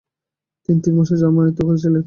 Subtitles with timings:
[0.69, 1.99] তিনি তিন মাসে জার্মান ও আয়ত্ত করেছিলেন।